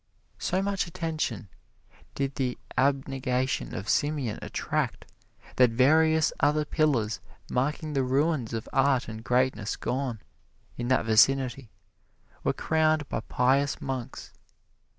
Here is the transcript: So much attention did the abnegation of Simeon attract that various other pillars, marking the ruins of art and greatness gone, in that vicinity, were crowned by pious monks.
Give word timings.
So 0.39 0.63
much 0.63 0.87
attention 0.87 1.47
did 2.15 2.33
the 2.33 2.57
abnegation 2.75 3.75
of 3.75 3.87
Simeon 3.87 4.39
attract 4.41 5.05
that 5.57 5.69
various 5.69 6.33
other 6.39 6.65
pillars, 6.65 7.19
marking 7.51 7.93
the 7.93 8.01
ruins 8.01 8.51
of 8.51 8.67
art 8.73 9.07
and 9.07 9.23
greatness 9.23 9.75
gone, 9.75 10.19
in 10.75 10.87
that 10.87 11.05
vicinity, 11.05 11.69
were 12.43 12.51
crowned 12.51 13.09
by 13.09 13.19
pious 13.19 13.79
monks. 13.79 14.33